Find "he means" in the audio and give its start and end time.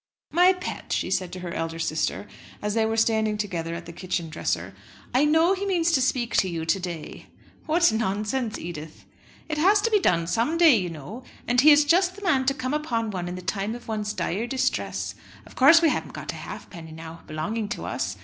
5.53-5.91